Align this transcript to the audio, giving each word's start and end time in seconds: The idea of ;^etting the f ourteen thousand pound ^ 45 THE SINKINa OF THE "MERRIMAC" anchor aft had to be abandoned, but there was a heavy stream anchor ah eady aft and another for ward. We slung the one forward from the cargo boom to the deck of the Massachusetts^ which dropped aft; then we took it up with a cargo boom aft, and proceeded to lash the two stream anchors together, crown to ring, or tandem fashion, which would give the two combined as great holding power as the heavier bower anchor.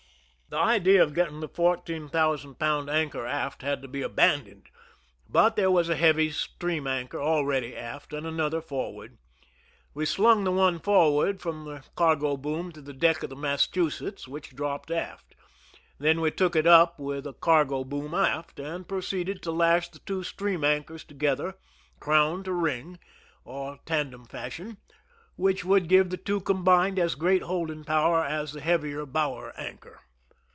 The 0.53 0.57
idea 0.57 1.01
of 1.01 1.13
;^etting 1.13 1.39
the 1.39 1.47
f 1.47 1.57
ourteen 1.59 2.09
thousand 2.09 2.55
pound 2.59 2.89
^ 2.89 2.91
45 2.91 2.91
THE 2.91 2.91
SINKINa 2.91 2.91
OF 2.91 2.91
THE 2.91 2.91
"MERRIMAC" 2.91 3.01
anchor 3.01 3.25
aft 3.25 3.61
had 3.61 3.81
to 3.81 3.87
be 3.87 4.01
abandoned, 4.01 4.63
but 5.29 5.55
there 5.55 5.71
was 5.71 5.87
a 5.87 5.95
heavy 5.95 6.29
stream 6.31 6.87
anchor 6.87 7.21
ah 7.21 7.41
eady 7.49 7.73
aft 7.73 8.11
and 8.11 8.27
another 8.27 8.59
for 8.59 8.91
ward. 8.91 9.17
We 9.93 10.03
slung 10.05 10.43
the 10.43 10.51
one 10.51 10.79
forward 10.79 11.39
from 11.41 11.63
the 11.63 11.83
cargo 11.95 12.35
boom 12.35 12.73
to 12.73 12.81
the 12.81 12.91
deck 12.91 13.23
of 13.23 13.29
the 13.29 13.37
Massachusetts^ 13.37 14.27
which 14.27 14.53
dropped 14.53 14.91
aft; 14.91 15.35
then 15.99 16.19
we 16.19 16.31
took 16.31 16.57
it 16.57 16.67
up 16.67 16.99
with 16.99 17.25
a 17.25 17.31
cargo 17.31 17.85
boom 17.85 18.13
aft, 18.13 18.59
and 18.59 18.85
proceeded 18.89 19.41
to 19.43 19.53
lash 19.53 19.87
the 19.87 19.99
two 19.99 20.21
stream 20.21 20.65
anchors 20.65 21.05
together, 21.05 21.55
crown 22.01 22.43
to 22.43 22.51
ring, 22.51 22.99
or 23.45 23.79
tandem 23.85 24.25
fashion, 24.25 24.75
which 25.37 25.63
would 25.63 25.87
give 25.87 26.09
the 26.09 26.17
two 26.17 26.41
combined 26.41 26.99
as 26.99 27.15
great 27.15 27.43
holding 27.43 27.85
power 27.85 28.21
as 28.25 28.51
the 28.51 28.59
heavier 28.59 29.05
bower 29.05 29.53
anchor. 29.55 30.01